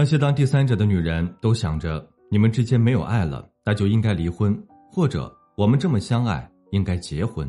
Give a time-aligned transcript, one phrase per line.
[0.00, 4.58] 那些当第三者的女人都想着你们之间没有爱了，那就应该离婚，
[4.90, 7.46] 或者我们这么相爱应该结婚；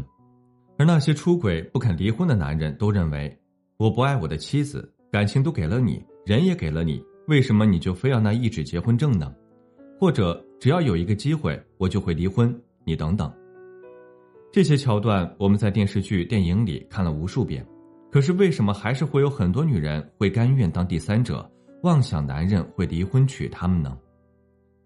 [0.77, 3.33] 而那些出轨不肯离婚的男人都认为
[3.77, 9.33] 我不爱我的妻子，感情都给了你，人也给了你，为什么你就非要那一纸结婚证呢？
[9.97, 13.31] 或者只要有一个机会我就会离婚，你等等。
[14.51, 17.65] 这些桥段我们在电视剧、电影里看了无数遍，
[18.11, 21.49] 可是为什么还是会有很多女人会甘愿当第三者？
[21.83, 23.97] 妄想男人会离婚娶她们呢？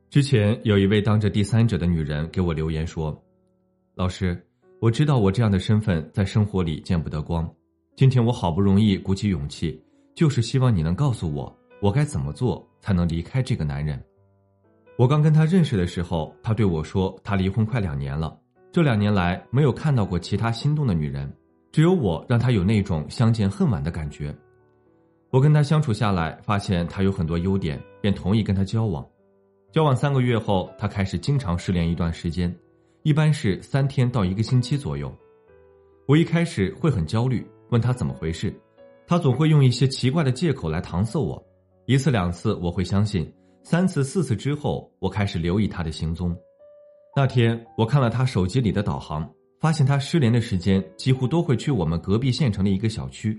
[0.10, 3.22] 之前有一位当着第三者的女人给我留言说
[3.96, 4.42] ：“老师，
[4.80, 7.54] 我知道我这样的身份在生活里见不得光。
[7.98, 9.84] 今天我好不容易鼓起勇气，
[10.16, 14.02] 就是希望你能告诉我，我该怎么做才能离开这个男人。”
[14.98, 18.40] 我刚跟他认识的时候，他对我说他离婚快两年了，
[18.72, 21.30] 这两年来没有看到过其他心动的女人，
[21.74, 24.34] 只有我让他有那种相见恨晚的感觉。
[25.36, 29.06] 我跟他相处下来，发现他有很多优点，便同意跟他交往。
[29.70, 32.56] 交往三个月后，他开始经常失联一段时间，
[33.04, 35.14] 一般是三天到一个星期左右。
[36.08, 38.58] 我一开始会很焦虑，问他怎么回事，
[39.06, 41.46] 他总会用一些奇怪的借口来搪塞我。
[41.86, 43.30] 一次两次我会相信，
[43.62, 46.34] 三次四次之后，我开始留意他的行踪。
[47.14, 53.38] 那天我看了他手机里的导航，发现他失联的时间几乎都会去我们隔壁县城的一个小区。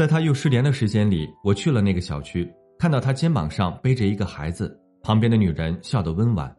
[0.00, 6.56] 在他又失联的时间里，我去了那个小区，看到他肩膀上背着一个孩子，旁边的女人笑得温婉。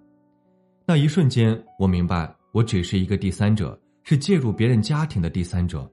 [0.86, 5.92] 那一瞬间，我明白，我只是一个第三者，是介入别人家庭的第三者。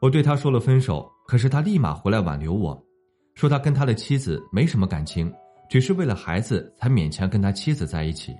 [0.00, 2.82] 我对他说了分手，可是他立马回来挽留我，
[3.34, 5.30] 说他跟他的妻子没什么感情，
[5.68, 8.34] 只是为了孩子才勉强跟他妻子在一起，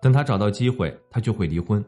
[0.00, 1.84] 等他找到机会，他就会离婚。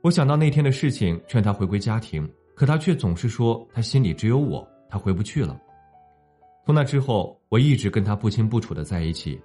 [0.00, 2.26] 我想到那天的事情，劝他回归家庭。
[2.56, 5.58] 可他却总是说他心里只有我，他回不去了。
[6.66, 9.40] 从那之后，我一直跟他不清不楚的在一起。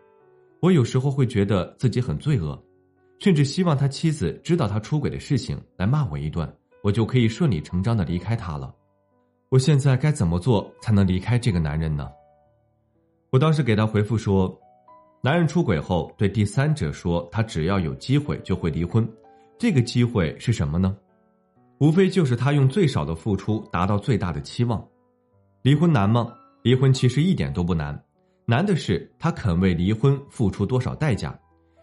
[0.62, 2.62] 我有时候会觉得自己很罪恶，
[3.20, 6.52] 甚至希望他妻子知道他出轨的事情来骂我一顿，
[6.82, 8.74] 我就可以顺理成章的离开他了。
[9.50, 12.10] 我现在该怎么做才能离开这个男人呢？
[13.30, 14.60] 我当时给他回复说：
[15.22, 19.08] 男人出轨后对第三者说他只要有机会就会离婚，
[19.58, 20.98] 这个机会是什么呢？
[21.80, 24.84] 无非就是他用最少的付出达到最大的期望，
[25.66, 26.32] 离婚难吗？
[26.62, 28.00] 离婚其实一点都不难，
[28.46, 31.36] 难的是他肯为离婚付出多少代价，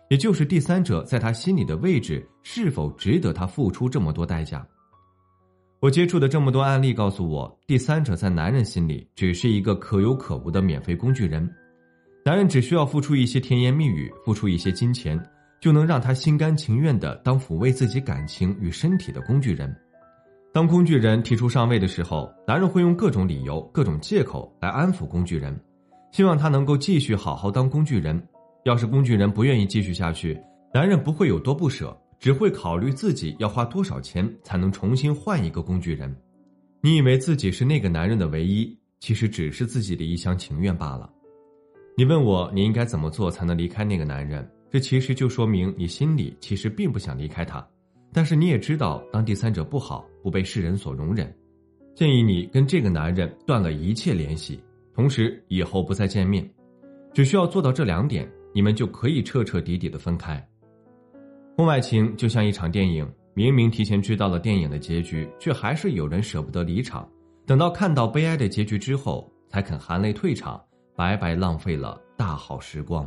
[0.08, 4.64] 也就是第三者在他心里的位置是否值得他付出这么多代价。
[5.80, 11.52] 我接触的这么多案例告诉我，第三者在男人心里只是一个可有可无的免费工具人，
[12.24, 15.20] 男人只需要付出一些甜言蜜语，付出一些金钱。
[15.60, 19.72] 就能让他心甘情愿的当抚慰自己感情与身体的工具人。
[20.52, 25.58] 当工具人提出上位的时候，男人会用各种理由、各种借口来安抚工具人，
[26.10, 28.22] 希望他能够继续好好当工具人。
[28.64, 30.38] 要是工具人不愿意继续下去，
[30.74, 36.14] 男人不会有多不舍，只会考虑自己要花多少钱才能重新换一个工具人。
[36.82, 41.10] 你以为自己是那个男人的唯一，其实只是自己的一厢情愿罢了。
[41.96, 44.46] 你问我你应该怎么做才能离开那个男人？
[44.70, 47.66] 这其实就说明你心里其实并不想离开他，
[48.12, 51.34] 但是你也知道当第三者不好，不被世人所容忍。
[51.94, 54.62] 建议你跟这个男人断了一切联系，
[54.94, 56.48] 同时以后不再见面。
[57.14, 60.42] 只需要做到这两点，你们就可以彻彻底底的分开。
[61.56, 67.06] 婚外情就像一场电影，明明提前知道了电影的结局，却还是有人舍不得离场，
[67.46, 70.58] 等到看到悲哀的结局之后，才肯含泪退场，
[70.96, 73.06] 白白浪费了大好时光。